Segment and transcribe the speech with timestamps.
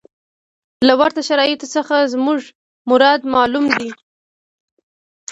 [0.87, 2.39] له ورته شرایطو څخه زموږ
[2.89, 3.89] مراد معلوم دی.